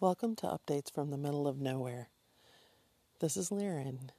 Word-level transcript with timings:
Welcome 0.00 0.36
to 0.36 0.46
Updates 0.46 0.94
from 0.94 1.10
the 1.10 1.18
Middle 1.18 1.48
of 1.48 1.60
Nowhere. 1.60 2.08
This 3.18 3.36
is 3.36 3.50
Lieren. 3.50 4.10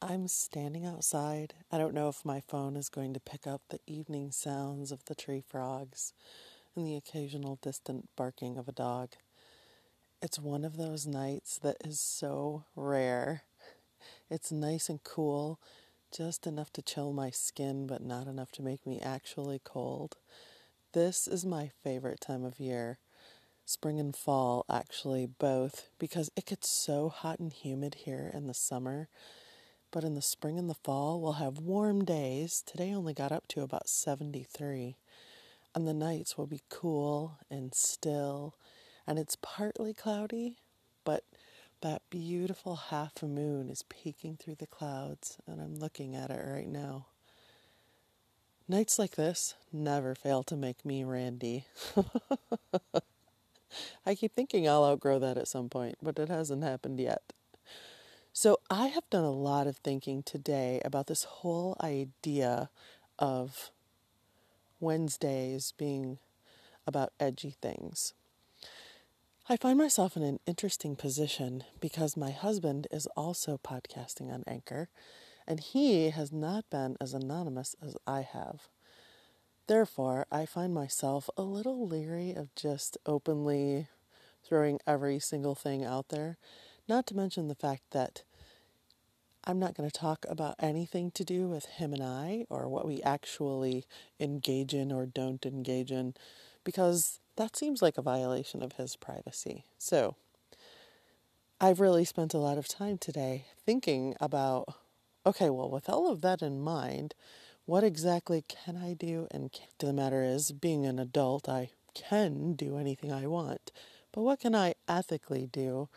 I'm 0.00 0.28
standing 0.28 0.86
outside. 0.86 1.54
I 1.72 1.78
don't 1.78 1.94
know 1.94 2.08
if 2.08 2.24
my 2.24 2.38
phone 2.38 2.76
is 2.76 2.88
going 2.88 3.14
to 3.14 3.18
pick 3.18 3.44
up 3.44 3.60
the 3.68 3.80
evening 3.88 4.30
sounds 4.30 4.92
of 4.92 5.04
the 5.06 5.16
tree 5.16 5.42
frogs 5.44 6.12
and 6.76 6.86
the 6.86 6.94
occasional 6.94 7.58
distant 7.60 8.08
barking 8.14 8.56
of 8.56 8.68
a 8.68 8.72
dog. 8.72 9.14
It's 10.22 10.38
one 10.38 10.64
of 10.64 10.76
those 10.76 11.08
nights 11.08 11.58
that 11.58 11.78
is 11.84 11.98
so 11.98 12.66
rare. 12.76 13.42
It's 14.30 14.52
nice 14.52 14.88
and 14.88 15.02
cool, 15.02 15.58
just 16.16 16.46
enough 16.46 16.72
to 16.74 16.82
chill 16.82 17.12
my 17.12 17.30
skin, 17.30 17.88
but 17.88 18.00
not 18.00 18.28
enough 18.28 18.52
to 18.52 18.62
make 18.62 18.86
me 18.86 19.00
actually 19.00 19.60
cold. 19.64 20.18
This 20.92 21.26
is 21.26 21.44
my 21.44 21.72
favorite 21.82 22.20
time 22.20 22.44
of 22.44 22.60
year 22.60 23.00
spring 23.70 24.00
and 24.00 24.16
fall, 24.16 24.64
actually, 24.68 25.26
both, 25.26 25.88
because 25.98 26.30
it 26.34 26.46
gets 26.46 26.68
so 26.68 27.08
hot 27.08 27.38
and 27.38 27.52
humid 27.52 27.94
here 27.94 28.30
in 28.34 28.48
the 28.48 28.54
summer. 28.54 29.08
But 29.92 30.02
in 30.02 30.14
the 30.14 30.22
spring 30.22 30.58
and 30.58 30.68
the 30.68 30.74
fall, 30.74 31.20
we'll 31.20 31.34
have 31.34 31.58
warm 31.58 32.04
days. 32.04 32.62
Today 32.66 32.92
only 32.92 33.14
got 33.14 33.32
up 33.32 33.46
to 33.48 33.62
about 33.62 33.88
73. 33.88 34.96
And 35.72 35.86
the 35.86 35.94
nights 35.94 36.36
will 36.36 36.48
be 36.48 36.62
cool 36.68 37.38
and 37.48 37.72
still. 37.72 38.56
And 39.06 39.18
it's 39.18 39.36
partly 39.40 39.94
cloudy, 39.94 40.56
but 41.04 41.22
that 41.80 42.02
beautiful 42.10 42.76
half 42.76 43.22
moon 43.22 43.70
is 43.70 43.84
peeking 43.88 44.36
through 44.36 44.56
the 44.56 44.66
clouds, 44.66 45.38
and 45.46 45.60
I'm 45.60 45.76
looking 45.76 46.14
at 46.14 46.30
it 46.30 46.44
right 46.44 46.68
now. 46.68 47.06
Nights 48.68 48.98
like 48.98 49.16
this 49.16 49.54
never 49.72 50.14
fail 50.14 50.42
to 50.44 50.56
make 50.56 50.84
me 50.84 51.02
randy. 51.04 51.66
I 54.10 54.16
keep 54.16 54.34
thinking 54.34 54.68
I'll 54.68 54.84
outgrow 54.84 55.20
that 55.20 55.38
at 55.38 55.46
some 55.46 55.68
point, 55.68 55.98
but 56.02 56.18
it 56.18 56.28
hasn't 56.28 56.64
happened 56.64 56.98
yet. 56.98 57.32
So, 58.32 58.58
I 58.68 58.88
have 58.88 59.08
done 59.08 59.22
a 59.22 59.30
lot 59.30 59.68
of 59.68 59.76
thinking 59.76 60.24
today 60.24 60.80
about 60.84 61.06
this 61.06 61.22
whole 61.22 61.76
idea 61.80 62.70
of 63.20 63.70
Wednesdays 64.80 65.74
being 65.78 66.18
about 66.88 67.12
edgy 67.20 67.54
things. 67.62 68.14
I 69.48 69.56
find 69.56 69.78
myself 69.78 70.16
in 70.16 70.24
an 70.24 70.40
interesting 70.44 70.96
position 70.96 71.62
because 71.80 72.16
my 72.16 72.32
husband 72.32 72.88
is 72.90 73.06
also 73.16 73.60
podcasting 73.62 74.34
on 74.34 74.42
Anchor, 74.44 74.88
and 75.46 75.60
he 75.60 76.10
has 76.10 76.32
not 76.32 76.68
been 76.68 76.96
as 77.00 77.14
anonymous 77.14 77.76
as 77.80 77.96
I 78.08 78.22
have. 78.22 78.62
Therefore, 79.68 80.26
I 80.32 80.46
find 80.46 80.74
myself 80.74 81.30
a 81.36 81.42
little 81.42 81.86
leery 81.86 82.34
of 82.34 82.52
just 82.56 82.98
openly 83.06 83.86
throwing 84.50 84.80
every 84.86 85.20
single 85.20 85.54
thing 85.54 85.84
out 85.84 86.08
there, 86.08 86.36
not 86.88 87.06
to 87.06 87.16
mention 87.16 87.48
the 87.48 87.54
fact 87.54 87.84
that 87.92 88.24
I'm 89.44 89.58
not 89.58 89.74
going 89.74 89.88
to 89.88 89.98
talk 89.98 90.26
about 90.28 90.56
anything 90.58 91.12
to 91.12 91.24
do 91.24 91.46
with 91.46 91.64
him 91.64 91.94
and 91.94 92.02
I 92.02 92.44
or 92.50 92.68
what 92.68 92.86
we 92.86 93.00
actually 93.02 93.86
engage 94.18 94.74
in 94.74 94.92
or 94.92 95.06
don't 95.06 95.46
engage 95.46 95.90
in 95.90 96.14
because 96.64 97.20
that 97.36 97.56
seems 97.56 97.80
like 97.80 97.96
a 97.96 98.02
violation 98.02 98.62
of 98.62 98.72
his 98.72 98.96
privacy. 98.96 99.64
So, 99.78 100.16
I've 101.60 101.80
really 101.80 102.04
spent 102.04 102.34
a 102.34 102.38
lot 102.38 102.58
of 102.58 102.68
time 102.68 102.98
today 102.98 103.46
thinking 103.64 104.14
about 104.20 104.74
okay, 105.26 105.50
well, 105.50 105.70
with 105.70 105.88
all 105.88 106.10
of 106.10 106.22
that 106.22 106.42
in 106.42 106.60
mind, 106.60 107.14
what 107.66 107.84
exactly 107.84 108.42
can 108.48 108.76
I 108.76 108.94
do? 108.94 109.28
And 109.30 109.50
the 109.78 109.92
matter 109.92 110.22
is, 110.24 110.50
being 110.50 110.86
an 110.86 110.98
adult, 110.98 111.48
I 111.48 111.70
can 111.94 112.54
do 112.54 112.76
anything 112.78 113.12
I 113.12 113.26
want. 113.26 113.70
But 114.12 114.22
what 114.22 114.40
can 114.40 114.54
I 114.54 114.74
ethically 114.88 115.46
do 115.46 115.88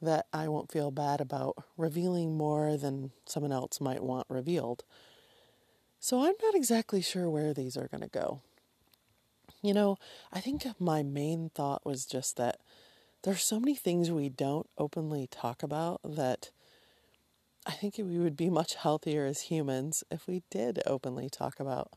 that 0.00 0.26
I 0.32 0.48
won't 0.48 0.72
feel 0.72 0.90
bad 0.90 1.20
about 1.20 1.62
revealing 1.76 2.36
more 2.36 2.76
than 2.76 3.12
someone 3.24 3.52
else 3.52 3.80
might 3.80 4.02
want 4.02 4.26
revealed? 4.28 4.84
So 6.00 6.24
I'm 6.24 6.34
not 6.42 6.54
exactly 6.54 7.00
sure 7.00 7.30
where 7.30 7.54
these 7.54 7.76
are 7.76 7.86
going 7.86 8.02
to 8.02 8.08
go. 8.08 8.40
You 9.62 9.72
know, 9.72 9.96
I 10.32 10.40
think 10.40 10.66
my 10.80 11.04
main 11.04 11.50
thought 11.54 11.86
was 11.86 12.04
just 12.04 12.36
that 12.36 12.58
there's 13.22 13.44
so 13.44 13.60
many 13.60 13.76
things 13.76 14.10
we 14.10 14.28
don't 14.28 14.68
openly 14.76 15.28
talk 15.30 15.62
about 15.62 16.00
that 16.04 16.50
I 17.64 17.72
think 17.72 17.96
we 17.98 18.18
would 18.18 18.36
be 18.36 18.50
much 18.50 18.74
healthier 18.74 19.24
as 19.24 19.42
humans 19.42 20.02
if 20.10 20.26
we 20.26 20.42
did 20.50 20.82
openly 20.84 21.30
talk 21.30 21.60
about. 21.60 21.92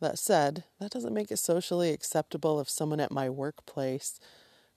That 0.00 0.18
said, 0.18 0.64
that 0.78 0.90
doesn't 0.90 1.14
make 1.14 1.30
it 1.30 1.38
socially 1.38 1.90
acceptable 1.90 2.60
if 2.60 2.68
someone 2.68 3.00
at 3.00 3.10
my 3.10 3.30
workplace 3.30 4.20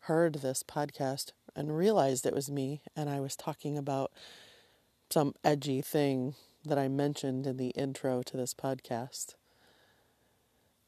heard 0.07 0.35
this 0.35 0.63
podcast 0.63 1.33
and 1.53 1.75
realized 1.75 2.25
it 2.25 2.33
was 2.33 2.49
me 2.49 2.81
and 2.95 3.09
I 3.09 3.19
was 3.19 3.35
talking 3.35 3.77
about 3.77 4.09
some 5.09 5.33
edgy 5.43 5.81
thing 5.81 6.35
that 6.63 6.77
I 6.77 6.87
mentioned 6.87 7.45
in 7.45 7.57
the 7.57 7.71
intro 7.71 8.23
to 8.23 8.37
this 8.37 8.53
podcast. 8.53 9.35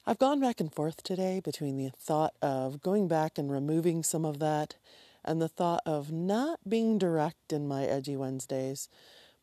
I've 0.07 0.19
gone 0.19 0.39
back 0.39 0.61
and 0.61 0.73
forth 0.73 1.03
today 1.03 1.41
between 1.43 1.75
the 1.75 1.91
thought 1.99 2.33
of 2.41 2.81
going 2.81 3.09
back 3.09 3.37
and 3.37 3.51
removing 3.51 4.03
some 4.03 4.23
of 4.23 4.39
that 4.39 4.77
and 5.25 5.41
the 5.41 5.49
thought 5.49 5.81
of 5.85 6.13
not 6.13 6.61
being 6.65 6.97
direct 6.97 7.51
in 7.51 7.67
my 7.67 7.83
Edgy 7.83 8.15
Wednesdays, 8.15 8.87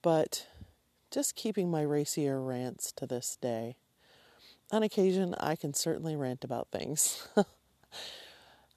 but 0.01 0.47
just 1.11 1.37
keeping 1.37 1.71
my 1.71 1.83
racier 1.83 2.41
rants 2.41 2.93
to 2.93 3.07
this 3.07 3.37
day. 3.43 3.77
On 4.73 4.83
occasion, 4.83 5.35
I 5.39 5.55
can 5.55 5.75
certainly 5.75 6.17
rant 6.17 6.45
about 6.45 6.69
things. 6.73 7.29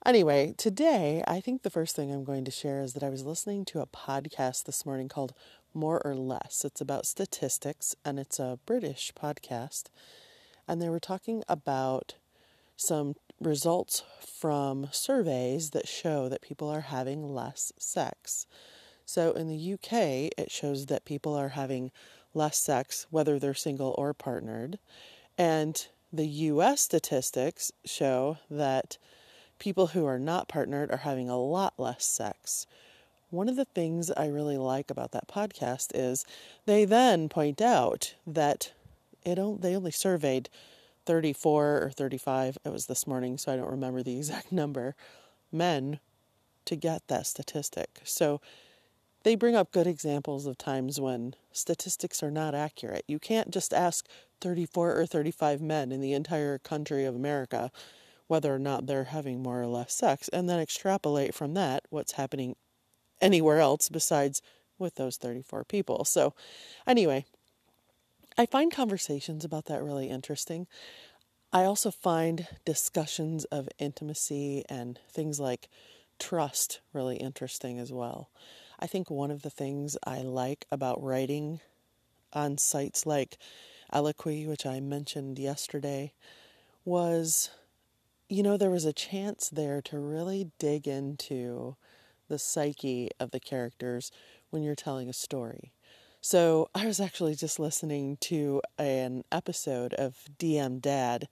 anyway, 0.06 0.54
today, 0.56 1.22
I 1.26 1.40
think 1.40 1.62
the 1.62 1.70
first 1.70 1.96
thing 1.96 2.12
I'm 2.12 2.24
going 2.24 2.44
to 2.44 2.50
share 2.50 2.80
is 2.80 2.94
that 2.94 3.02
I 3.02 3.10
was 3.10 3.24
listening 3.24 3.64
to 3.66 3.80
a 3.80 3.86
podcast 3.86 4.64
this 4.64 4.86
morning 4.86 5.08
called 5.08 5.34
More 5.74 6.00
or 6.04 6.14
Less. 6.14 6.64
It's 6.64 6.80
about 6.80 7.06
statistics, 7.06 7.94
and 8.04 8.18
it's 8.18 8.38
a 8.38 8.58
British 8.66 9.12
podcast. 9.14 9.84
And 10.66 10.80
they 10.80 10.88
were 10.88 11.00
talking 11.00 11.42
about 11.48 12.14
some 12.76 13.14
results 13.40 14.02
from 14.20 14.88
surveys 14.92 15.70
that 15.70 15.88
show 15.88 16.28
that 16.28 16.42
people 16.42 16.68
are 16.68 16.82
having 16.82 17.22
less 17.22 17.72
sex. 17.78 18.46
So 19.04 19.32
in 19.32 19.48
the 19.48 19.72
UK, 19.74 20.32
it 20.38 20.50
shows 20.50 20.86
that 20.86 21.04
people 21.04 21.34
are 21.34 21.50
having 21.50 21.90
less 22.32 22.58
sex, 22.58 23.06
whether 23.10 23.38
they're 23.38 23.54
single 23.54 23.94
or 23.98 24.14
partnered. 24.14 24.78
And 25.36 25.86
the 26.12 26.26
US 26.26 26.82
statistics 26.82 27.72
show 27.84 28.38
that 28.50 28.98
people 29.60 29.88
who 29.88 30.04
are 30.06 30.18
not 30.18 30.48
partnered 30.48 30.90
are 30.90 30.98
having 30.98 31.30
a 31.30 31.38
lot 31.38 31.74
less 31.78 32.04
sex. 32.04 32.66
One 33.30 33.48
of 33.48 33.54
the 33.54 33.64
things 33.64 34.10
I 34.10 34.26
really 34.26 34.56
like 34.56 34.90
about 34.90 35.12
that 35.12 35.28
podcast 35.28 35.92
is 35.94 36.26
they 36.66 36.84
then 36.84 37.28
point 37.28 37.60
out 37.60 38.14
that 38.26 38.72
it 39.24 39.36
they 39.60 39.76
only 39.76 39.92
surveyed 39.92 40.48
34 41.06 41.82
or 41.82 41.90
35, 41.90 42.58
it 42.64 42.72
was 42.72 42.86
this 42.86 43.06
morning, 43.06 43.38
so 43.38 43.52
I 43.52 43.56
don't 43.56 43.70
remember 43.70 44.02
the 44.02 44.16
exact 44.16 44.50
number, 44.50 44.96
men 45.52 46.00
to 46.64 46.76
get 46.76 47.06
that 47.08 47.26
statistic. 47.26 48.00
So 48.04 48.40
they 49.22 49.34
bring 49.34 49.54
up 49.54 49.72
good 49.72 49.86
examples 49.86 50.46
of 50.46 50.56
times 50.56 51.00
when 51.00 51.34
statistics 51.52 52.22
are 52.22 52.30
not 52.30 52.54
accurate. 52.54 53.04
You 53.06 53.18
can't 53.18 53.50
just 53.50 53.74
ask 53.74 54.06
34 54.40 54.98
or 54.98 55.06
35 55.06 55.60
men 55.60 55.92
in 55.92 56.00
the 56.00 56.14
entire 56.14 56.58
country 56.58 57.04
of 57.04 57.14
America 57.14 57.70
whether 58.30 58.54
or 58.54 58.60
not 58.60 58.86
they're 58.86 59.04
having 59.04 59.42
more 59.42 59.60
or 59.60 59.66
less 59.66 59.92
sex 59.92 60.28
and 60.28 60.48
then 60.48 60.60
extrapolate 60.60 61.34
from 61.34 61.54
that 61.54 61.84
what's 61.90 62.12
happening 62.12 62.54
anywhere 63.20 63.58
else 63.58 63.88
besides 63.88 64.40
with 64.78 64.94
those 64.94 65.16
34 65.16 65.64
people. 65.64 66.04
So, 66.04 66.32
anyway, 66.86 67.26
I 68.38 68.46
find 68.46 68.72
conversations 68.72 69.44
about 69.44 69.64
that 69.66 69.82
really 69.82 70.08
interesting. 70.08 70.68
I 71.52 71.64
also 71.64 71.90
find 71.90 72.46
discussions 72.64 73.44
of 73.46 73.68
intimacy 73.80 74.64
and 74.68 75.00
things 75.10 75.40
like 75.40 75.68
trust 76.20 76.80
really 76.92 77.16
interesting 77.16 77.80
as 77.80 77.92
well. 77.92 78.30
I 78.78 78.86
think 78.86 79.10
one 79.10 79.32
of 79.32 79.42
the 79.42 79.50
things 79.50 79.96
I 80.06 80.20
like 80.20 80.66
about 80.70 81.02
writing 81.02 81.58
on 82.32 82.58
sites 82.58 83.04
like 83.04 83.38
Elliquiy, 83.92 84.46
which 84.46 84.64
I 84.64 84.78
mentioned 84.78 85.40
yesterday, 85.40 86.12
was 86.84 87.50
you 88.30 88.44
know, 88.44 88.56
there 88.56 88.70
was 88.70 88.84
a 88.84 88.92
chance 88.92 89.50
there 89.50 89.82
to 89.82 89.98
really 89.98 90.52
dig 90.60 90.86
into 90.86 91.76
the 92.28 92.38
psyche 92.38 93.10
of 93.18 93.32
the 93.32 93.40
characters 93.40 94.12
when 94.50 94.62
you're 94.62 94.76
telling 94.76 95.08
a 95.08 95.12
story. 95.12 95.72
So 96.20 96.68
I 96.72 96.86
was 96.86 97.00
actually 97.00 97.34
just 97.34 97.58
listening 97.58 98.18
to 98.22 98.62
an 98.78 99.24
episode 99.32 99.94
of 99.94 100.16
DM 100.38 100.80
Dad, 100.80 101.26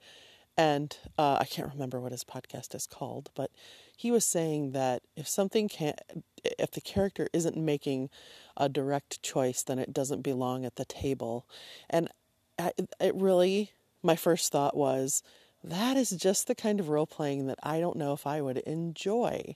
and 0.57 0.95
uh, 1.17 1.37
I 1.39 1.45
can't 1.45 1.71
remember 1.71 2.01
what 2.01 2.11
his 2.11 2.25
podcast 2.25 2.75
is 2.75 2.85
called, 2.85 3.29
but 3.33 3.49
he 3.95 4.11
was 4.11 4.25
saying 4.25 4.71
that 4.71 5.01
if 5.15 5.25
something 5.25 5.69
can't, 5.69 5.99
if 6.43 6.71
the 6.71 6.81
character 6.81 7.29
isn't 7.31 7.55
making 7.55 8.09
a 8.57 8.67
direct 8.67 9.23
choice, 9.23 9.63
then 9.63 9.79
it 9.79 9.93
doesn't 9.93 10.21
belong 10.21 10.65
at 10.65 10.75
the 10.75 10.85
table. 10.85 11.47
And 11.89 12.09
I, 12.57 12.73
it 12.99 13.15
really, 13.15 13.71
my 14.03 14.17
first 14.17 14.51
thought 14.51 14.75
was, 14.75 15.23
that 15.63 15.97
is 15.97 16.11
just 16.11 16.47
the 16.47 16.55
kind 16.55 16.79
of 16.79 16.89
role 16.89 17.07
playing 17.07 17.47
that 17.47 17.59
I 17.63 17.79
don't 17.79 17.97
know 17.97 18.13
if 18.13 18.25
I 18.25 18.41
would 18.41 18.57
enjoy. 18.59 19.55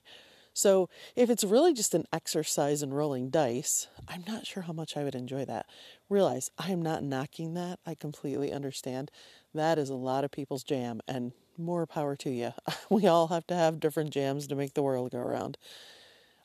So 0.56 0.88
if 1.16 1.30
it's 1.30 1.42
really 1.42 1.74
just 1.74 1.94
an 1.94 2.06
exercise 2.12 2.82
in 2.82 2.94
rolling 2.94 3.28
dice, 3.28 3.88
I'm 4.06 4.22
not 4.26 4.46
sure 4.46 4.62
how 4.62 4.72
much 4.72 4.96
I 4.96 5.02
would 5.02 5.16
enjoy 5.16 5.44
that. 5.46 5.66
Realize 6.08 6.50
I 6.56 6.70
am 6.70 6.80
not 6.80 7.02
knocking 7.02 7.54
that. 7.54 7.80
I 7.84 7.96
completely 7.96 8.52
understand. 8.52 9.10
That 9.52 9.78
is 9.78 9.90
a 9.90 9.94
lot 9.94 10.22
of 10.22 10.30
people's 10.30 10.62
jam, 10.62 11.00
and 11.08 11.32
more 11.58 11.86
power 11.86 12.14
to 12.16 12.30
you. 12.30 12.52
We 12.90 13.06
all 13.06 13.28
have 13.28 13.46
to 13.48 13.54
have 13.54 13.80
different 13.80 14.10
jams 14.10 14.46
to 14.46 14.54
make 14.54 14.74
the 14.74 14.82
world 14.82 15.10
go 15.10 15.18
around. 15.18 15.58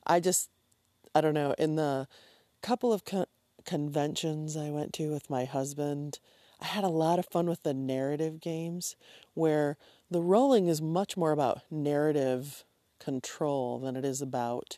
I 0.06 0.18
just, 0.18 0.50
I 1.14 1.20
don't 1.20 1.34
know, 1.34 1.54
in 1.58 1.76
the 1.76 2.08
couple 2.62 2.92
of 2.92 3.04
con- 3.04 3.26
conventions 3.64 4.56
I 4.56 4.70
went 4.70 4.92
to 4.94 5.12
with 5.12 5.30
my 5.30 5.44
husband, 5.44 6.18
I 6.60 6.66
had 6.66 6.84
a 6.84 6.88
lot 6.88 7.18
of 7.18 7.26
fun 7.26 7.48
with 7.48 7.62
the 7.62 7.74
narrative 7.74 8.40
games 8.40 8.96
where 9.34 9.76
the 10.10 10.20
rolling 10.20 10.68
is 10.68 10.82
much 10.82 11.16
more 11.16 11.32
about 11.32 11.62
narrative 11.70 12.64
control 12.98 13.78
than 13.78 13.96
it 13.96 14.04
is 14.04 14.20
about 14.20 14.76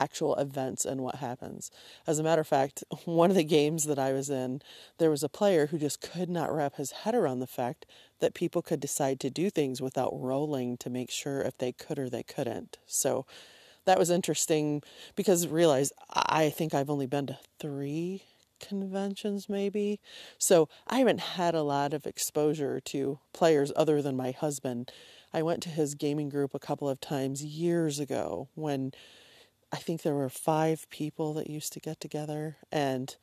actual 0.00 0.34
events 0.34 0.84
and 0.84 1.00
what 1.00 1.16
happens. 1.16 1.70
As 2.06 2.18
a 2.18 2.22
matter 2.22 2.40
of 2.40 2.48
fact, 2.48 2.82
one 3.04 3.30
of 3.30 3.36
the 3.36 3.44
games 3.44 3.84
that 3.84 3.98
I 3.98 4.12
was 4.12 4.30
in, 4.30 4.62
there 4.98 5.10
was 5.10 5.22
a 5.22 5.28
player 5.28 5.66
who 5.66 5.78
just 5.78 6.00
could 6.00 6.28
not 6.28 6.52
wrap 6.52 6.76
his 6.76 6.90
head 6.90 7.14
around 7.14 7.40
the 7.40 7.46
fact 7.46 7.86
that 8.20 8.34
people 8.34 8.62
could 8.62 8.80
decide 8.80 9.20
to 9.20 9.30
do 9.30 9.50
things 9.50 9.80
without 9.80 10.12
rolling 10.12 10.76
to 10.78 10.90
make 10.90 11.10
sure 11.10 11.40
if 11.42 11.58
they 11.58 11.72
could 11.72 11.98
or 11.98 12.08
they 12.08 12.22
couldn't. 12.22 12.78
So 12.86 13.26
that 13.84 13.98
was 13.98 14.10
interesting 14.10 14.82
because 15.14 15.46
realize 15.46 15.92
I 16.10 16.50
think 16.50 16.74
I've 16.74 16.90
only 16.90 17.06
been 17.06 17.26
to 17.26 17.38
three 17.58 18.22
conventions 18.62 19.48
maybe. 19.48 20.00
So 20.38 20.68
I 20.86 20.98
haven't 20.98 21.20
had 21.20 21.54
a 21.54 21.62
lot 21.62 21.92
of 21.92 22.06
exposure 22.06 22.80
to 22.80 23.18
players 23.32 23.72
other 23.76 24.00
than 24.00 24.16
my 24.16 24.30
husband. 24.30 24.90
I 25.34 25.42
went 25.42 25.62
to 25.64 25.68
his 25.68 25.94
gaming 25.94 26.28
group 26.28 26.54
a 26.54 26.58
couple 26.58 26.88
of 26.88 27.00
times 27.00 27.44
years 27.44 27.98
ago 27.98 28.48
when 28.54 28.92
I 29.72 29.76
think 29.76 30.02
there 30.02 30.14
were 30.14 30.28
five 30.28 30.88
people 30.90 31.32
that 31.34 31.48
used 31.48 31.72
to 31.72 31.80
get 31.80 32.00
together 32.00 32.56
and 32.70 33.14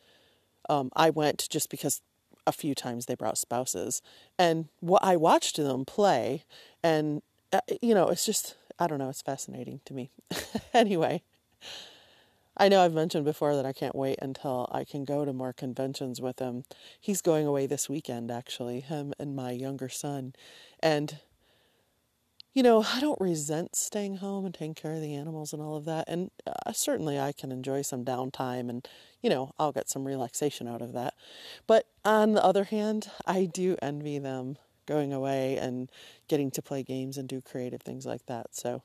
um, 0.69 0.91
I 0.95 1.09
went 1.09 1.47
just 1.49 1.69
because 1.69 2.01
a 2.47 2.51
few 2.51 2.73
times 2.73 3.05
they 3.05 3.15
brought 3.15 3.37
spouses 3.37 4.01
and 4.37 4.69
what 4.79 5.03
I 5.03 5.15
watched 5.15 5.57
them 5.57 5.85
play 5.85 6.43
and 6.83 7.21
uh, 7.53 7.61
you 7.81 7.93
know 7.93 8.07
it's 8.07 8.25
just 8.25 8.55
I 8.79 8.87
don't 8.87 8.97
know 8.97 9.09
it's 9.09 9.21
fascinating 9.21 9.81
to 9.85 9.93
me 9.93 10.09
anyway 10.73 11.21
I 12.59 12.67
know 12.67 12.83
I've 12.83 12.93
mentioned 12.93 13.23
before 13.23 13.55
that 13.55 13.65
I 13.65 13.71
can't 13.71 13.95
wait 13.95 14.19
until 14.21 14.67
I 14.69 14.83
can 14.83 15.05
go 15.05 15.23
to 15.23 15.31
more 15.31 15.53
conventions 15.53 16.19
with 16.19 16.39
him. 16.39 16.65
He's 16.99 17.21
going 17.21 17.47
away 17.47 17.67
this 17.67 17.87
weekend, 17.87 18.29
actually, 18.29 18.81
him 18.81 19.13
and 19.17 19.33
my 19.33 19.51
younger 19.51 19.87
son. 19.87 20.33
And, 20.81 21.19
you 22.53 22.61
know, 22.61 22.83
I 22.93 22.99
don't 22.99 23.19
resent 23.21 23.77
staying 23.77 24.17
home 24.17 24.45
and 24.45 24.53
taking 24.53 24.73
care 24.73 24.91
of 24.91 24.99
the 25.01 25.15
animals 25.15 25.53
and 25.53 25.61
all 25.61 25.77
of 25.77 25.85
that. 25.85 26.03
And 26.09 26.31
uh, 26.45 26.73
certainly 26.73 27.17
I 27.17 27.31
can 27.31 27.53
enjoy 27.53 27.81
some 27.81 28.03
downtime 28.03 28.69
and, 28.69 28.85
you 29.21 29.29
know, 29.29 29.53
I'll 29.57 29.71
get 29.71 29.89
some 29.89 30.05
relaxation 30.05 30.67
out 30.67 30.81
of 30.81 30.91
that. 30.91 31.13
But 31.65 31.87
on 32.03 32.33
the 32.33 32.43
other 32.43 32.65
hand, 32.65 33.09
I 33.25 33.45
do 33.45 33.77
envy 33.81 34.19
them 34.19 34.57
going 34.85 35.13
away 35.13 35.55
and 35.55 35.89
getting 36.27 36.51
to 36.51 36.61
play 36.61 36.83
games 36.83 37.17
and 37.17 37.29
do 37.29 37.39
creative 37.39 37.81
things 37.81 38.05
like 38.05 38.25
that. 38.25 38.47
So 38.51 38.83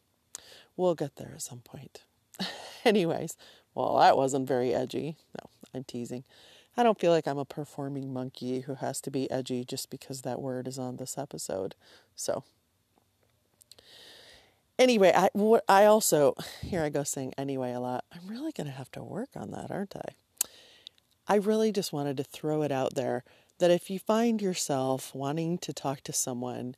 we'll 0.77 0.95
get 0.95 1.17
there 1.17 1.33
at 1.35 1.43
some 1.43 1.61
point. 1.61 2.03
Anyways, 2.85 3.37
well, 3.75 3.99
that 3.99 4.17
wasn't 4.17 4.49
very 4.49 4.75
edgy. 4.75 5.17
No, 5.41 5.51
I'm 5.75 5.85
teasing. 5.85 6.25
I 6.77 6.83
don't 6.83 6.99
feel 6.99 7.13
like 7.13 7.29
I'm 7.29 7.39
a 7.39 7.45
performing 7.45 8.13
monkey 8.13 8.61
who 8.61 8.75
has 8.75 9.01
to 9.03 9.11
be 9.11 9.31
edgy 9.31 9.65
just 9.65 9.91
because 9.91 10.23
that 10.23 10.41
word 10.41 10.67
is 10.67 10.79
on 10.79 10.97
this 10.97 11.17
episode. 11.17 11.75
So, 12.17 12.43
anyway, 14.79 15.13
I 15.15 15.29
what 15.33 15.65
I 15.69 15.85
also 15.85 16.35
here 16.63 16.83
I 16.83 16.89
go 16.89 17.05
saying 17.05 17.35
anyway 17.39 17.73
a 17.73 17.81
lot. 17.81 18.05
I'm 18.13 18.29
really 18.29 18.53
going 18.53 18.67
to 18.67 18.73
have 18.73 18.91
to 18.93 19.03
work 19.03 19.31
on 19.37 19.53
that, 19.53 19.71
aren't 19.71 19.95
I? 19.97 20.15
I 21.27 21.37
really 21.37 21.73
just 21.73 21.93
wanted 21.93 22.17
to 22.19 22.25
throw 22.25 22.63
it 22.63 22.73
out 22.73 22.95
there 22.95 23.25
that 23.59 23.71
if 23.71 23.89
you 23.89 23.99
find 23.99 24.43
yourself 24.43 25.15
wanting 25.15 25.59
to 25.59 25.73
talk 25.73 26.03
to 26.03 26.13
someone 26.13 26.75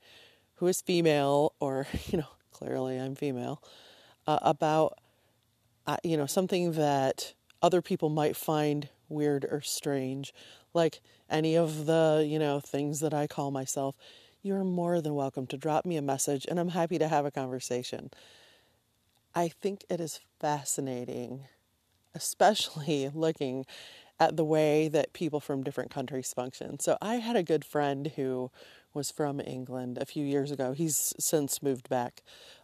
who 0.57 0.67
is 0.67 0.81
female 0.81 1.53
or, 1.59 1.87
you 2.07 2.19
know, 2.19 2.29
clearly 2.53 2.99
I'm 2.99 3.15
female, 3.15 3.63
uh, 4.27 4.39
about 4.43 4.99
you 6.03 6.17
know, 6.17 6.27
something 6.27 6.73
that 6.73 7.35
other 7.63 7.83
people 7.83 8.09
might 8.09 8.37
find 8.37 8.89
weird 9.09 9.45
or 9.45 9.61
strange, 9.61 10.33
like 10.75 11.01
any 11.31 11.57
of 11.57 11.87
the, 11.87 12.25
you 12.29 12.39
know, 12.39 12.61
things 12.61 13.01
that 13.01 13.15
I 13.15 13.27
call 13.27 13.51
myself, 13.51 13.97
you're 14.43 14.65
more 14.65 15.01
than 15.01 15.15
welcome 15.15 15.47
to 15.49 15.57
drop 15.57 15.85
me 15.85 15.97
a 15.97 16.03
message 16.03 16.47
and 16.49 16.59
I'm 16.61 16.69
happy 16.71 16.99
to 16.99 17.09
have 17.09 17.25
a 17.25 17.31
conversation. 17.31 18.11
I 19.35 19.49
think 19.49 19.85
it 19.91 20.01
is 20.01 20.21
fascinating, 20.41 21.45
especially 22.15 23.11
looking 23.15 23.67
at 24.19 24.37
the 24.37 24.45
way 24.45 24.89
that 24.89 25.13
people 25.13 25.41
from 25.41 25.63
different 25.63 25.91
countries 25.91 26.33
function. 26.33 26.81
So 26.81 26.97
I 27.03 27.17
had 27.17 27.37
a 27.37 27.43
good 27.43 27.65
friend 27.65 28.13
who 28.17 28.51
was 28.95 29.11
from 29.11 29.41
England 29.41 29.99
a 29.99 30.07
few 30.07 30.25
years 30.25 30.51
ago. 30.51 30.73
He's 30.73 31.13
since 31.19 31.63
moved 31.63 31.89
back. 31.91 32.23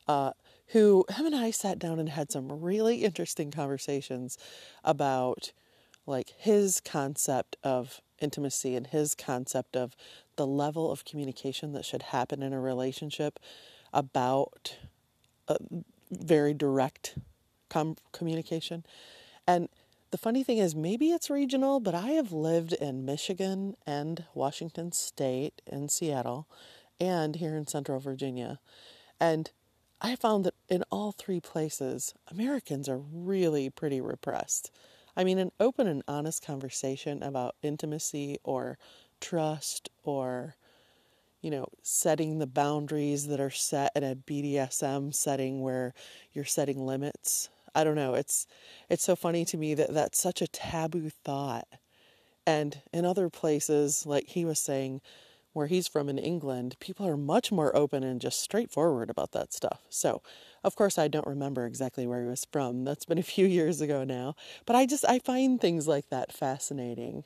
Uh, 0.09 0.33
who 0.73 1.05
him 1.11 1.27
and 1.27 1.35
I 1.35 1.51
sat 1.51 1.79
down 1.79 1.99
and 1.99 2.09
had 2.09 2.31
some 2.31 2.49
really 2.49 3.05
interesting 3.05 3.51
conversations 3.51 4.39
about 4.85 5.53
like 6.07 6.33
his 6.37 6.81
concept 6.81 7.57
of 7.63 8.01
intimacy 8.21 8.75
and 8.75 8.87
his 8.87 9.15
concept 9.15 9.77
of 9.77 9.95
the 10.37 10.47
level 10.47 10.91
of 10.91 11.05
communication 11.05 11.73
that 11.73 11.85
should 11.85 12.03
happen 12.03 12.43
in 12.43 12.53
a 12.53 12.61
relationship 12.61 13.39
about 13.93 14.77
a 15.49 15.57
very 16.11 16.55
direct 16.55 17.19
com- 17.69 17.97
communication. 18.13 18.85
And 19.47 19.69
the 20.11 20.19
funny 20.19 20.45
thing 20.45 20.59
is 20.59 20.75
maybe 20.75 21.11
it's 21.11 21.31
regional 21.31 21.81
but 21.81 21.95
i 21.95 22.09
have 22.09 22.33
lived 22.33 22.75
in 22.75 23.03
michigan 23.03 23.75
and 23.87 24.25
washington 24.35 24.93
state 24.93 25.63
in 25.67 25.89
seattle 25.89 26.47
and 27.01 27.37
here 27.37 27.57
in 27.57 27.67
central 27.67 27.99
virginia. 27.99 28.61
And 29.19 29.51
I 30.03 30.17
found 30.17 30.45
that 30.45 30.55
in 30.69 30.83
all 30.91 31.13
three 31.13 31.41
places, 31.41 32.13
Americans 32.29 32.89
are 32.91 32.99
really 32.99 33.71
pretty 33.71 34.01
repressed. 34.03 34.71
I 35.17 35.25
mean, 35.25 35.39
an 35.39 35.53
open 35.61 35.87
and 35.87 36.03
honest 36.09 36.43
conversation 36.45 37.23
about 37.23 37.57
intimacy 37.63 38.39
or 38.45 38.79
trust 39.21 39.89
or, 40.03 40.57
you 41.43 41.51
know, 41.51 41.69
setting 41.83 42.39
the 42.39 42.47
boundaries 42.49 43.29
that 43.29 43.41
are 43.41 43.51
set 43.51 43.93
in 43.97 44.05
a 44.05 44.17
BDSM 44.17 45.13
setting 45.13 45.63
where 45.63 45.95
you're 46.33 46.45
setting 46.47 46.87
limits. 46.87 47.51
I 47.75 47.85
don't 47.85 47.97
know. 47.97 48.15
It's 48.15 48.47
it's 48.91 49.05
so 49.05 49.17
funny 49.17 49.45
to 49.47 49.57
me 49.59 49.75
that 49.75 49.95
that's 49.95 50.21
such 50.23 50.43
a 50.43 50.49
taboo 50.49 51.11
thought. 51.11 51.69
And 52.47 52.83
in 52.93 53.05
other 53.05 53.31
places, 53.31 54.07
like 54.07 54.29
he 54.29 54.45
was 54.45 54.59
saying, 54.59 55.01
where 55.53 55.67
he's 55.67 55.89
from 55.89 56.09
in 56.09 56.19
England, 56.19 56.77
people 56.81 57.07
are 57.07 57.17
much 57.17 57.53
more 57.53 57.75
open 57.77 58.03
and 58.03 58.21
just 58.21 58.41
straightforward 58.41 59.11
about 59.11 59.33
that 59.33 59.53
stuff. 59.53 59.81
So, 59.91 60.23
of 60.65 60.77
course, 60.77 60.99
I 60.99 61.09
don't 61.09 61.27
remember 61.27 61.67
exactly 61.67 62.07
where 62.07 62.23
he 62.23 62.29
was 62.29 62.47
from. 62.51 62.85
That's 62.85 63.05
been 63.05 63.19
a 63.19 63.23
few 63.23 63.47
years 63.59 63.81
ago 63.81 64.05
now. 64.05 64.35
But 64.67 64.77
I 64.77 64.87
just, 64.87 65.05
I 65.07 65.19
find 65.19 65.61
things 65.61 65.87
like 65.87 66.09
that 66.11 66.33
fascinating. 66.33 67.25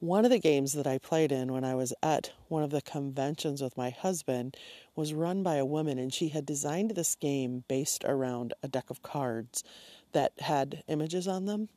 One 0.00 0.24
of 0.24 0.30
the 0.30 0.40
games 0.40 0.72
that 0.74 0.86
I 0.86 0.98
played 0.98 1.32
in 1.32 1.52
when 1.52 1.64
I 1.64 1.74
was 1.74 1.94
at 2.02 2.32
one 2.48 2.62
of 2.62 2.70
the 2.70 2.82
conventions 2.82 3.62
with 3.62 3.76
my 3.76 3.90
husband 3.90 4.56
was 4.96 5.14
run 5.14 5.42
by 5.42 5.54
a 5.54 5.64
woman, 5.64 5.98
and 5.98 6.12
she 6.12 6.28
had 6.28 6.44
designed 6.44 6.90
this 6.90 7.14
game 7.14 7.64
based 7.68 8.04
around 8.04 8.52
a 8.62 8.68
deck 8.68 8.90
of 8.90 9.02
cards 9.02 9.64
that 10.12 10.32
had 10.40 10.82
images 10.88 11.26
on 11.28 11.46
them. 11.46 11.68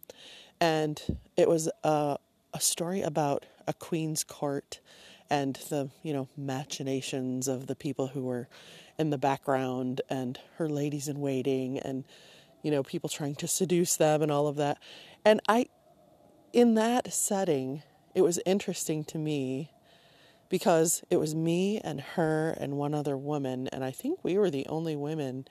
And 0.60 1.20
it 1.38 1.48
was 1.48 1.70
a, 1.84 2.18
a 2.54 2.60
story 2.60 3.02
about 3.02 3.46
a 3.68 3.74
queen's 3.74 4.24
court 4.24 4.80
and 5.30 5.56
the 5.70 5.90
you 6.04 6.14
know 6.14 6.28
machinations 6.38 7.48
of 7.48 7.68
the 7.68 7.76
people 7.76 8.08
who 8.08 8.24
were 8.24 8.48
in 8.98 9.10
the 9.10 9.18
background 9.18 10.02
and 10.10 10.40
her 10.58 10.70
ladies 10.70 11.08
in 11.08 11.20
waiting 11.20 11.78
and 11.80 12.04
you 12.64 12.72
know 12.72 12.84
people 12.84 13.10
trying 13.10 13.36
to 13.36 13.48
seduce 13.48 13.98
them 13.98 14.22
and 14.22 14.32
all 14.32 14.48
of 14.48 14.56
that. 14.56 14.78
And 15.26 15.42
i 15.48 15.68
in 16.54 16.76
that 16.76 17.12
setting 17.14 17.84
it 18.16 18.22
was 18.22 18.40
interesting 18.46 19.04
to 19.04 19.18
me 19.18 19.72
because 20.50 21.04
it 21.10 21.18
was 21.18 21.36
me 21.36 21.80
and 21.84 22.00
her 22.00 22.56
and 22.60 22.78
one 22.78 22.94
other 22.94 23.18
woman 23.18 23.68
and 23.68 23.84
i 23.84 23.92
think 23.92 24.24
we 24.24 24.38
were 24.38 24.50
the 24.50 24.66
only 24.68 24.96
women 24.96 25.46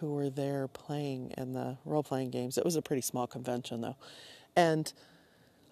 who 0.00 0.14
were 0.14 0.30
there 0.30 0.66
playing 0.66 1.32
in 1.36 1.52
the 1.52 1.76
role 1.84 2.02
playing 2.02 2.30
games. 2.30 2.56
It 2.56 2.64
was 2.64 2.74
a 2.74 2.82
pretty 2.82 3.02
small 3.02 3.26
convention 3.26 3.82
though. 3.82 3.96
And 4.56 4.92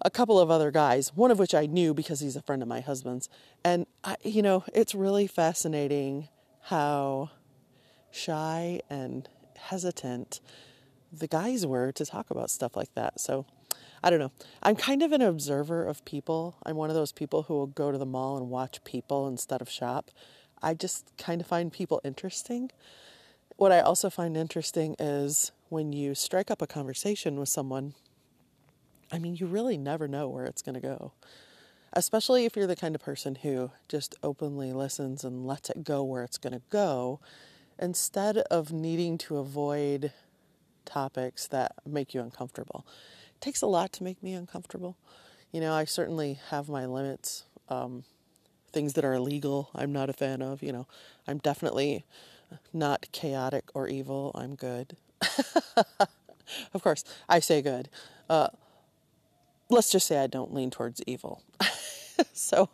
a 0.01 0.09
couple 0.09 0.39
of 0.39 0.49
other 0.49 0.71
guys, 0.71 1.11
one 1.15 1.31
of 1.31 1.39
which 1.39 1.53
I 1.53 1.65
knew 1.65 1.93
because 1.93 2.19
he's 2.19 2.35
a 2.35 2.41
friend 2.41 2.61
of 2.61 2.67
my 2.67 2.79
husband's. 2.79 3.29
And, 3.63 3.85
I, 4.03 4.15
you 4.23 4.41
know, 4.41 4.63
it's 4.73 4.95
really 4.95 5.27
fascinating 5.27 6.29
how 6.63 7.31
shy 8.11 8.81
and 8.89 9.27
hesitant 9.57 10.39
the 11.11 11.27
guys 11.27 11.65
were 11.65 11.91
to 11.91 12.05
talk 12.05 12.29
about 12.29 12.49
stuff 12.49 12.75
like 12.75 12.93
that. 12.95 13.19
So, 13.19 13.45
I 14.03 14.09
don't 14.09 14.19
know. 14.19 14.31
I'm 14.63 14.75
kind 14.75 15.03
of 15.03 15.11
an 15.11 15.21
observer 15.21 15.85
of 15.85 16.05
people. 16.05 16.55
I'm 16.65 16.75
one 16.75 16.89
of 16.89 16.95
those 16.95 17.11
people 17.11 17.43
who 17.43 17.53
will 17.55 17.67
go 17.67 17.91
to 17.91 17.97
the 17.97 18.05
mall 18.05 18.37
and 18.37 18.49
watch 18.49 18.83
people 18.83 19.27
instead 19.27 19.61
of 19.61 19.69
shop. 19.69 20.11
I 20.61 20.73
just 20.73 21.11
kind 21.17 21.41
of 21.41 21.47
find 21.47 21.71
people 21.71 21.99
interesting. 22.03 22.71
What 23.57 23.71
I 23.71 23.81
also 23.81 24.09
find 24.09 24.37
interesting 24.37 24.95
is 24.99 25.51
when 25.67 25.91
you 25.91 26.15
strike 26.15 26.49
up 26.49 26.61
a 26.61 26.67
conversation 26.67 27.39
with 27.39 27.49
someone, 27.49 27.93
I 29.11 29.19
mean, 29.19 29.35
you 29.35 29.47
really 29.47 29.77
never 29.77 30.07
know 30.07 30.27
where 30.27 30.45
it's 30.45 30.61
going 30.61 30.75
to 30.75 30.81
go. 30.81 31.13
Especially 31.93 32.45
if 32.45 32.55
you're 32.55 32.67
the 32.67 32.75
kind 32.75 32.93
of 32.93 33.01
person 33.01 33.35
who 33.35 33.71
just 33.87 34.15
openly 34.21 34.71
listens 34.73 35.23
and 35.23 35.45
lets 35.45 35.69
it 35.69 35.83
go 35.83 36.03
where 36.03 36.23
it's 36.23 36.37
going 36.37 36.53
to 36.53 36.61
go, 36.69 37.19
instead 37.79 38.37
of 38.37 38.71
needing 38.71 39.17
to 39.17 39.37
avoid 39.37 40.11
topics 40.85 41.47
that 41.47 41.73
make 41.85 42.13
you 42.13 42.21
uncomfortable. 42.21 42.85
It 43.35 43.41
takes 43.41 43.61
a 43.61 43.67
lot 43.67 43.93
to 43.93 44.03
make 44.03 44.21
me 44.21 44.33
uncomfortable. 44.33 44.97
You 45.51 45.61
know, 45.61 45.73
I 45.73 45.85
certainly 45.85 46.39
have 46.49 46.69
my 46.69 46.85
limits. 46.85 47.45
Um, 47.69 48.03
things 48.71 48.93
that 48.93 49.05
are 49.05 49.13
illegal, 49.13 49.69
I'm 49.73 49.91
not 49.91 50.09
a 50.09 50.13
fan 50.13 50.41
of. 50.41 50.61
You 50.61 50.73
know, 50.73 50.87
I'm 51.27 51.37
definitely 51.37 52.05
not 52.73 53.07
chaotic 53.11 53.65
or 53.73 53.87
evil. 53.87 54.31
I'm 54.35 54.55
good. 54.55 54.97
of 56.73 56.83
course, 56.83 57.03
I 57.27 57.39
say 57.39 57.61
good. 57.61 57.89
Uh, 58.29 58.49
let's 59.69 59.91
just 59.91 60.07
say 60.07 60.17
I 60.17 60.27
don't 60.27 60.53
lean 60.53 60.69
towards 60.69 61.01
evil. 61.05 61.43
so 62.33 62.69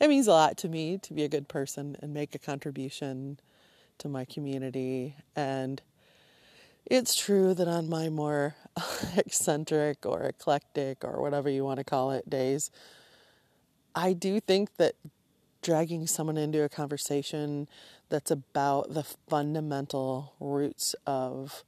it 0.00 0.08
means 0.08 0.26
a 0.26 0.32
lot 0.32 0.58
to 0.58 0.68
me 0.68 0.98
to 0.98 1.14
be 1.14 1.24
a 1.24 1.28
good 1.28 1.48
person 1.48 1.96
and 2.00 2.12
make 2.12 2.34
a 2.34 2.38
contribution 2.38 3.38
to 3.98 4.08
my 4.08 4.24
community. 4.24 5.16
And 5.34 5.82
it's 6.86 7.14
true 7.14 7.54
that 7.54 7.68
on 7.68 7.88
my 7.88 8.08
more 8.08 8.56
eccentric 9.16 10.06
or 10.06 10.22
eclectic 10.22 11.04
or 11.04 11.20
whatever 11.20 11.48
you 11.48 11.64
want 11.64 11.78
to 11.78 11.84
call 11.84 12.10
it 12.10 12.28
days, 12.28 12.70
I 13.94 14.12
do 14.12 14.40
think 14.40 14.76
that 14.76 14.94
dragging 15.60 16.06
someone 16.06 16.36
into 16.36 16.62
a 16.62 16.68
conversation 16.68 17.68
that's 18.08 18.30
about 18.30 18.94
the 18.94 19.02
fundamental 19.02 20.34
roots 20.40 20.94
of 21.06 21.64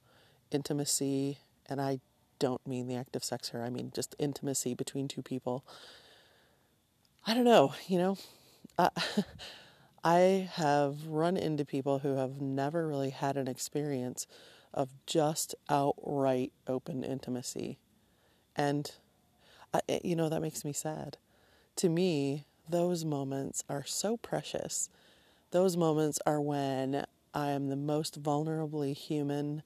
intimacy, 0.51 1.39
and 1.69 1.81
I 1.81 1.99
don't 2.41 2.65
mean 2.65 2.87
the 2.87 2.95
act 2.95 3.15
of 3.15 3.23
sex 3.23 3.49
here, 3.51 3.61
I 3.61 3.69
mean 3.69 3.91
just 3.93 4.15
intimacy 4.17 4.73
between 4.73 5.07
two 5.07 5.21
people. 5.21 5.63
I 7.25 7.35
don't 7.35 7.45
know, 7.45 7.75
you 7.87 7.99
know, 7.99 8.17
uh, 8.79 8.89
I 10.03 10.49
have 10.53 11.05
run 11.05 11.37
into 11.37 11.63
people 11.63 11.99
who 11.99 12.15
have 12.15 12.41
never 12.41 12.87
really 12.87 13.11
had 13.11 13.37
an 13.37 13.47
experience 13.47 14.25
of 14.73 14.89
just 15.05 15.53
outright 15.69 16.51
open 16.65 17.03
intimacy. 17.03 17.77
And, 18.55 18.89
I, 19.71 19.81
you 20.03 20.15
know, 20.15 20.29
that 20.29 20.41
makes 20.41 20.65
me 20.65 20.73
sad. 20.73 21.17
To 21.75 21.89
me, 21.89 22.45
those 22.67 23.05
moments 23.05 23.63
are 23.69 23.83
so 23.85 24.17
precious. 24.17 24.89
Those 25.51 25.77
moments 25.77 26.17
are 26.25 26.41
when 26.41 27.05
I 27.35 27.51
am 27.51 27.69
the 27.69 27.75
most 27.75 28.21
vulnerably 28.23 28.95
human 28.95 29.61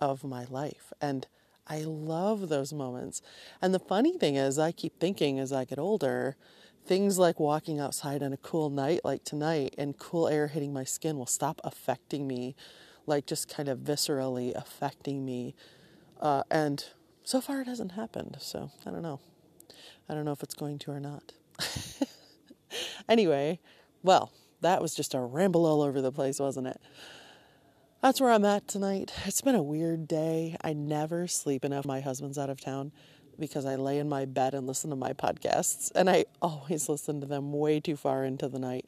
of 0.00 0.24
my 0.24 0.46
life. 0.50 0.92
And 1.00 1.28
I 1.66 1.82
love 1.82 2.48
those 2.48 2.72
moments. 2.72 3.22
And 3.60 3.72
the 3.74 3.78
funny 3.78 4.18
thing 4.18 4.36
is, 4.36 4.58
I 4.58 4.72
keep 4.72 4.98
thinking 4.98 5.38
as 5.38 5.52
I 5.52 5.64
get 5.64 5.78
older, 5.78 6.36
things 6.84 7.18
like 7.18 7.38
walking 7.38 7.78
outside 7.78 8.22
on 8.22 8.32
a 8.32 8.36
cool 8.36 8.68
night 8.68 9.00
like 9.04 9.24
tonight 9.24 9.74
and 9.78 9.96
cool 9.98 10.26
air 10.28 10.48
hitting 10.48 10.72
my 10.72 10.84
skin 10.84 11.16
will 11.16 11.26
stop 11.26 11.60
affecting 11.62 12.26
me, 12.26 12.56
like 13.06 13.26
just 13.26 13.48
kind 13.48 13.68
of 13.68 13.78
viscerally 13.78 14.52
affecting 14.54 15.24
me. 15.24 15.54
Uh, 16.20 16.42
and 16.50 16.86
so 17.24 17.40
far 17.40 17.60
it 17.60 17.66
hasn't 17.66 17.92
happened. 17.92 18.36
So 18.40 18.70
I 18.84 18.90
don't 18.90 19.02
know. 19.02 19.20
I 20.08 20.14
don't 20.14 20.24
know 20.24 20.32
if 20.32 20.42
it's 20.42 20.54
going 20.54 20.78
to 20.80 20.90
or 20.90 21.00
not. 21.00 21.32
anyway, 23.08 23.60
well, 24.02 24.32
that 24.60 24.82
was 24.82 24.94
just 24.94 25.14
a 25.14 25.20
ramble 25.20 25.66
all 25.66 25.82
over 25.82 26.00
the 26.00 26.12
place, 26.12 26.38
wasn't 26.38 26.66
it? 26.66 26.80
That's 28.02 28.20
where 28.20 28.32
I'm 28.32 28.44
at 28.44 28.66
tonight. 28.66 29.12
It's 29.26 29.42
been 29.42 29.54
a 29.54 29.62
weird 29.62 30.08
day. 30.08 30.56
I 30.60 30.72
never 30.72 31.28
sleep 31.28 31.64
enough. 31.64 31.84
My 31.84 32.00
husband's 32.00 32.36
out 32.36 32.50
of 32.50 32.60
town 32.60 32.90
because 33.38 33.64
I 33.64 33.76
lay 33.76 34.00
in 34.00 34.08
my 34.08 34.24
bed 34.24 34.54
and 34.54 34.66
listen 34.66 34.90
to 34.90 34.96
my 34.96 35.12
podcasts, 35.12 35.92
and 35.94 36.10
I 36.10 36.24
always 36.42 36.88
listen 36.88 37.20
to 37.20 37.28
them 37.28 37.52
way 37.52 37.78
too 37.78 37.94
far 37.94 38.24
into 38.24 38.48
the 38.48 38.58
night. 38.58 38.86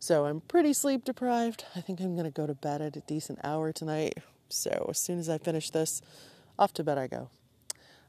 So 0.00 0.24
I'm 0.24 0.40
pretty 0.40 0.72
sleep 0.72 1.04
deprived. 1.04 1.66
I 1.76 1.80
think 1.80 2.00
I'm 2.00 2.16
going 2.16 2.24
to 2.24 2.32
go 2.32 2.48
to 2.48 2.54
bed 2.54 2.82
at 2.82 2.96
a 2.96 3.00
decent 3.02 3.38
hour 3.44 3.70
tonight. 3.70 4.14
So 4.48 4.86
as 4.90 4.98
soon 4.98 5.20
as 5.20 5.28
I 5.28 5.38
finish 5.38 5.70
this, 5.70 6.02
off 6.58 6.72
to 6.74 6.82
bed 6.82 6.98
I 6.98 7.06
go. 7.06 7.30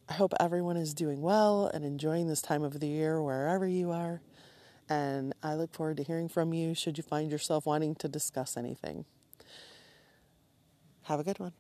I 0.09 0.13
hope 0.13 0.33
everyone 0.39 0.77
is 0.77 0.95
doing 0.95 1.21
well 1.21 1.67
and 1.71 1.85
enjoying 1.85 2.27
this 2.27 2.41
time 2.41 2.63
of 2.63 2.79
the 2.79 2.87
year 2.87 3.21
wherever 3.21 3.67
you 3.67 3.91
are. 3.91 4.21
And 4.89 5.35
I 5.43 5.53
look 5.53 5.75
forward 5.75 5.97
to 5.97 6.03
hearing 6.03 6.27
from 6.27 6.55
you 6.55 6.73
should 6.73 6.97
you 6.97 7.03
find 7.03 7.29
yourself 7.29 7.67
wanting 7.67 7.93
to 7.95 8.07
discuss 8.07 8.57
anything. 8.57 9.05
Have 11.07 11.21
a 11.21 11.23
good 11.23 11.39
one. 11.39 11.53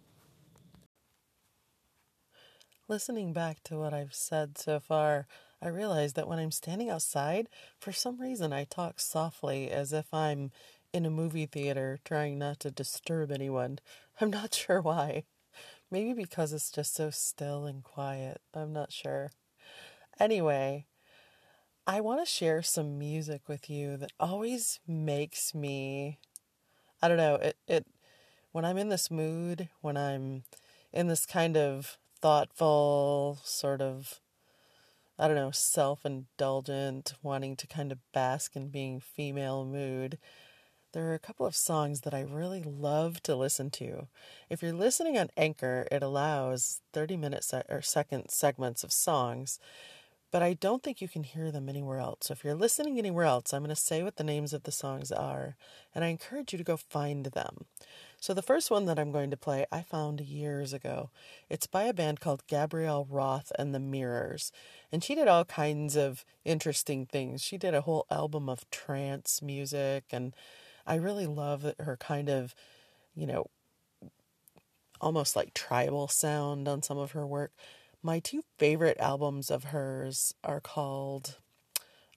Listening 2.89 3.31
back 3.31 3.63
to 3.63 3.77
what 3.77 3.93
I've 3.93 4.13
said 4.13 4.57
so 4.57 4.81
far, 4.81 5.25
I 5.61 5.69
realize 5.69 6.13
that 6.13 6.27
when 6.27 6.37
I'm 6.37 6.51
standing 6.51 6.89
outside, 6.89 7.47
for 7.79 7.93
some 7.93 8.19
reason 8.19 8.51
I 8.51 8.65
talk 8.65 8.99
softly 8.99 9.71
as 9.71 9.93
if 9.93 10.13
I'm 10.13 10.51
in 10.91 11.05
a 11.05 11.09
movie 11.09 11.45
theater 11.45 11.97
trying 12.03 12.37
not 12.37 12.59
to 12.59 12.71
disturb 12.71 13.31
anyone. 13.31 13.79
I'm 14.19 14.31
not 14.31 14.53
sure 14.53 14.81
why. 14.81 15.23
Maybe 15.89 16.11
because 16.11 16.51
it's 16.51 16.69
just 16.69 16.93
so 16.93 17.09
still 17.09 17.65
and 17.65 17.81
quiet. 17.85 18.41
I'm 18.53 18.73
not 18.73 18.91
sure. 18.91 19.31
Anyway, 20.19 20.87
I 21.87 22.01
want 22.01 22.19
to 22.19 22.25
share 22.25 22.61
some 22.63 22.99
music 22.99 23.47
with 23.47 23.69
you 23.69 23.95
that 23.95 24.11
always 24.19 24.81
makes 24.85 25.55
me 25.55 26.19
I 27.01 27.07
don't 27.07 27.17
know, 27.17 27.35
it 27.35 27.57
it 27.67 27.85
when 28.51 28.65
I'm 28.65 28.77
in 28.77 28.89
this 28.89 29.11
mood, 29.11 29.69
when 29.81 29.97
I'm 29.97 30.43
in 30.93 31.07
this 31.07 31.25
kind 31.25 31.57
of 31.57 31.97
thoughtful, 32.21 33.39
sort 33.43 33.81
of, 33.81 34.19
I 35.19 35.27
don't 35.27 35.35
know, 35.35 35.51
self 35.51 36.05
indulgent, 36.05 37.13
wanting 37.21 37.55
to 37.57 37.67
kind 37.67 37.91
of 37.91 37.99
bask 38.13 38.55
in 38.55 38.69
being 38.69 38.99
female 38.99 39.65
mood, 39.65 40.17
there 40.93 41.05
are 41.09 41.13
a 41.13 41.19
couple 41.19 41.45
of 41.45 41.55
songs 41.55 42.01
that 42.01 42.13
I 42.13 42.21
really 42.21 42.63
love 42.63 43.21
to 43.23 43.35
listen 43.35 43.69
to. 43.71 44.07
If 44.49 44.63
you're 44.63 44.73
listening 44.73 45.17
on 45.17 45.29
Anchor, 45.37 45.87
it 45.91 46.01
allows 46.01 46.81
30 46.93 47.17
minute 47.17 47.43
se- 47.43 47.63
or 47.69 47.81
second 47.81 48.29
segments 48.29 48.83
of 48.83 48.91
songs, 48.91 49.59
but 50.31 50.41
I 50.41 50.53
don't 50.53 50.83
think 50.83 51.01
you 51.01 51.07
can 51.07 51.23
hear 51.23 51.51
them 51.51 51.69
anywhere 51.69 51.99
else. 51.99 52.19
So 52.23 52.31
if 52.33 52.43
you're 52.43 52.55
listening 52.55 52.97
anywhere 52.97 53.25
else, 53.25 53.53
I'm 53.53 53.61
going 53.61 53.69
to 53.69 53.75
say 53.75 54.01
what 54.03 54.15
the 54.15 54.23
names 54.23 54.53
of 54.53 54.63
the 54.63 54.71
songs 54.71 55.11
are, 55.11 55.55
and 55.93 56.03
I 56.03 56.07
encourage 56.07 56.51
you 56.51 56.57
to 56.57 56.63
go 56.63 56.77
find 56.77 57.25
them. 57.27 57.65
So 58.19 58.33
the 58.33 58.41
first 58.41 58.71
one 58.71 58.85
that 58.85 58.97
I'm 58.97 59.11
going 59.11 59.29
to 59.29 59.37
play, 59.37 59.65
I 59.71 59.83
found 59.83 60.21
years 60.21 60.73
ago. 60.73 61.11
It's 61.49 61.67
by 61.67 61.83
a 61.83 61.93
band 61.93 62.19
called 62.19 62.47
Gabrielle 62.47 63.07
Roth 63.09 63.51
and 63.59 63.75
the 63.75 63.79
Mirrors. 63.79 64.51
And 64.91 65.03
she 65.03 65.13
did 65.13 65.27
all 65.27 65.45
kinds 65.45 65.95
of 65.95 66.25
interesting 66.43 67.05
things. 67.05 67.43
She 67.43 67.57
did 67.57 67.75
a 67.75 67.81
whole 67.81 68.07
album 68.09 68.49
of 68.49 68.69
trance 68.71 69.41
music 69.41 70.05
and 70.11 70.33
I 70.85 70.95
really 70.95 71.27
love 71.27 71.73
her 71.79 71.97
kind 71.97 72.29
of, 72.29 72.55
you 73.13 73.27
know, 73.27 73.47
almost 74.99 75.35
like 75.35 75.53
tribal 75.53 76.07
sound 76.07 76.67
on 76.67 76.81
some 76.81 76.97
of 76.97 77.11
her 77.11 77.27
work. 77.27 77.51
My 78.01 78.19
two 78.19 78.43
favorite 78.57 78.97
albums 78.99 79.51
of 79.51 79.65
hers 79.65 80.33
are 80.43 80.61
called 80.61 81.35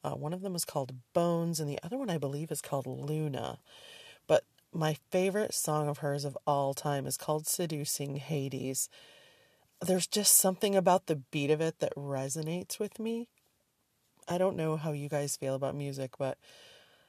uh, 0.02 0.12
one 0.12 0.32
of 0.32 0.40
them 0.40 0.54
is 0.54 0.64
called 0.64 0.94
Bones, 1.12 1.60
and 1.60 1.68
the 1.68 1.78
other 1.82 1.98
one 1.98 2.08
I 2.08 2.16
believe 2.16 2.50
is 2.50 2.62
called 2.62 2.86
Luna. 2.86 3.58
My 4.72 4.98
favorite 5.10 5.52
song 5.52 5.88
of 5.88 5.98
hers 5.98 6.24
of 6.24 6.38
all 6.46 6.74
time 6.74 7.04
is 7.04 7.16
called 7.16 7.44
Seducing 7.44 8.16
Hades. 8.16 8.88
There's 9.80 10.06
just 10.06 10.36
something 10.38 10.76
about 10.76 11.06
the 11.06 11.16
beat 11.16 11.50
of 11.50 11.60
it 11.60 11.80
that 11.80 11.94
resonates 11.96 12.78
with 12.78 13.00
me. 13.00 13.26
I 14.28 14.38
don't 14.38 14.56
know 14.56 14.76
how 14.76 14.92
you 14.92 15.08
guys 15.08 15.36
feel 15.36 15.56
about 15.56 15.74
music, 15.74 16.12
but 16.18 16.38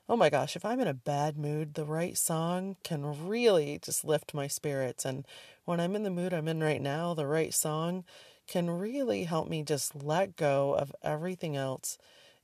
oh 0.10 0.18
my 0.18 0.32
gosh, 0.32 0.56
if 0.56 0.66
I'm 0.66 0.80
in 0.80 0.88
a 0.88 0.94
bad 0.96 1.38
mood, 1.38 1.76
the 1.76 1.86
right 1.86 2.18
song 2.18 2.78
can 2.84 3.28
really 3.28 3.78
just 3.80 4.04
lift 4.04 4.34
my 4.34 4.48
spirits. 4.48 5.06
And 5.06 5.24
when 5.66 5.80
I'm 5.80 5.96
in 5.96 6.02
the 6.02 6.10
mood 6.10 6.34
I'm 6.34 6.48
in 6.48 6.64
right 6.64 6.82
now, 6.82 7.14
the 7.14 7.28
right 7.28 7.54
song 7.54 8.06
can 8.48 8.72
really 8.72 9.26
help 9.26 9.48
me 9.48 9.62
just 9.62 10.04
let 10.04 10.36
go 10.36 10.74
of 10.74 10.96
everything 11.04 11.56
else 11.56 12.00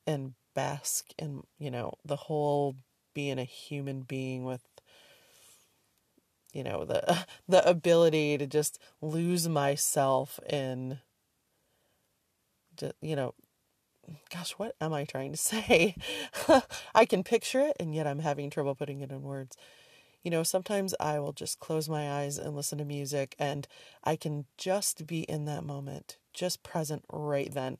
and 0.05 0.35
bask 0.53 1.07
in, 1.17 1.41
you 1.57 1.71
know, 1.71 1.95
the 2.05 2.15
whole 2.15 2.75
being 3.15 3.39
a 3.39 3.43
human 3.43 4.01
being 4.01 4.43
with 4.43 4.61
you 6.53 6.63
know 6.63 6.85
the 6.85 7.25
the 7.47 7.67
ability 7.67 8.37
to 8.37 8.47
just 8.47 8.79
lose 9.01 9.47
myself 9.47 10.39
in 10.49 10.99
you 13.01 13.15
know 13.15 13.33
gosh 14.29 14.51
what 14.51 14.75
am 14.79 14.93
i 14.93 15.03
trying 15.03 15.31
to 15.31 15.37
say? 15.51 15.95
I 16.93 17.05
can 17.05 17.23
picture 17.23 17.59
it 17.61 17.75
and 17.79 17.93
yet 17.93 18.07
i'm 18.07 18.19
having 18.19 18.49
trouble 18.49 18.75
putting 18.75 19.01
it 19.01 19.11
in 19.11 19.21
words. 19.23 19.57
You 20.23 20.31
know 20.31 20.43
sometimes 20.43 20.93
i 20.99 21.19
will 21.19 21.33
just 21.33 21.59
close 21.59 21.89
my 21.89 22.11
eyes 22.11 22.37
and 22.37 22.55
listen 22.55 22.77
to 22.77 22.85
music 22.85 23.35
and 23.39 23.67
i 24.03 24.15
can 24.15 24.45
just 24.57 25.07
be 25.07 25.21
in 25.21 25.45
that 25.45 25.63
moment 25.63 26.17
just 26.37 26.63
present 26.63 27.03
right 27.11 27.51
then. 27.51 27.79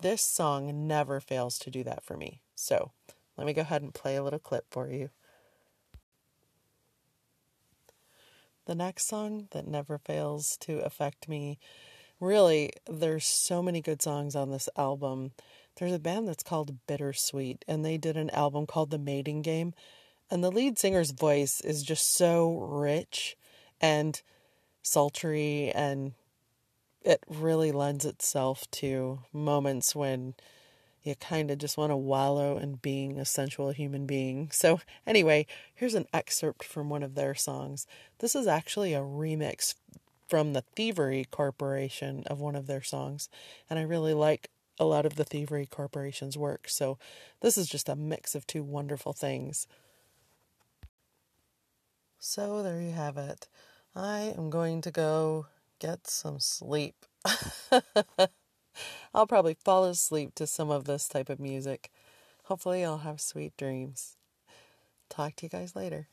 This 0.00 0.22
song 0.22 0.88
never 0.88 1.20
fails 1.20 1.58
to 1.60 1.70
do 1.70 1.84
that 1.84 2.02
for 2.02 2.16
me. 2.16 2.40
So 2.56 2.90
let 3.36 3.46
me 3.46 3.52
go 3.52 3.62
ahead 3.62 3.82
and 3.82 3.94
play 3.94 4.16
a 4.16 4.22
little 4.22 4.40
clip 4.40 4.66
for 4.70 4.88
you 4.90 5.10
the 8.66 8.74
next 8.74 9.08
song 9.08 9.48
that 9.50 9.66
never 9.66 9.98
fails 9.98 10.56
to 10.60 10.78
affect 10.80 11.28
me. 11.28 11.58
Really, 12.20 12.70
there's 12.88 13.26
so 13.26 13.62
many 13.62 13.80
good 13.80 14.00
songs 14.00 14.36
on 14.36 14.50
this 14.50 14.68
album. 14.76 15.32
There's 15.76 15.92
a 15.92 15.98
band 15.98 16.28
that's 16.28 16.42
called 16.42 16.78
Bittersweet, 16.86 17.64
and 17.66 17.84
they 17.84 17.96
did 17.96 18.16
an 18.16 18.30
album 18.30 18.66
called 18.66 18.90
The 18.90 18.98
Mating 18.98 19.42
Game. 19.42 19.74
And 20.30 20.42
the 20.42 20.52
lead 20.52 20.78
singer's 20.78 21.10
voice 21.10 21.60
is 21.60 21.82
just 21.82 22.14
so 22.14 22.58
rich 22.58 23.36
and 23.80 24.20
sultry, 24.82 25.70
and 25.74 26.12
it 27.02 27.24
really 27.28 27.72
lends 27.72 28.04
itself 28.04 28.70
to 28.70 29.20
moments 29.32 29.94
when 29.94 30.34
you 31.02 31.14
kind 31.16 31.50
of 31.50 31.58
just 31.58 31.76
want 31.76 31.90
to 31.90 31.96
wallow 31.96 32.58
in 32.58 32.76
being 32.76 33.18
a 33.18 33.24
sensual 33.24 33.70
human 33.70 34.06
being. 34.06 34.50
So, 34.52 34.80
anyway, 35.06 35.46
here's 35.74 35.94
an 35.94 36.06
excerpt 36.12 36.64
from 36.64 36.88
one 36.88 37.02
of 37.02 37.14
their 37.14 37.34
songs. 37.34 37.86
This 38.18 38.34
is 38.34 38.46
actually 38.46 38.94
a 38.94 39.00
remix 39.00 39.74
from 40.28 40.52
the 40.52 40.62
Thievery 40.76 41.26
Corporation 41.30 42.22
of 42.26 42.40
one 42.40 42.56
of 42.56 42.66
their 42.66 42.82
songs, 42.82 43.28
and 43.68 43.78
I 43.78 43.82
really 43.82 44.14
like 44.14 44.48
a 44.78 44.84
lot 44.84 45.04
of 45.04 45.16
the 45.16 45.24
Thievery 45.24 45.66
Corporation's 45.66 46.38
work. 46.38 46.68
So, 46.68 46.98
this 47.40 47.58
is 47.58 47.68
just 47.68 47.88
a 47.88 47.96
mix 47.96 48.34
of 48.34 48.46
two 48.46 48.62
wonderful 48.62 49.12
things. 49.12 49.66
So, 52.18 52.62
there 52.62 52.80
you 52.80 52.92
have 52.92 53.16
it. 53.16 53.48
I 53.94 54.34
am 54.38 54.48
going 54.48 54.80
to 54.82 54.90
go 54.90 55.46
get 55.78 56.06
some 56.06 56.38
sleep. 56.38 57.04
I'll 59.14 59.26
probably 59.26 59.54
fall 59.54 59.84
asleep 59.84 60.34
to 60.36 60.46
some 60.46 60.70
of 60.70 60.84
this 60.84 61.08
type 61.08 61.28
of 61.28 61.40
music. 61.40 61.90
Hopefully, 62.44 62.84
I'll 62.84 62.98
have 62.98 63.20
sweet 63.20 63.56
dreams. 63.56 64.16
Talk 65.08 65.36
to 65.36 65.46
you 65.46 65.50
guys 65.50 65.76
later. 65.76 66.08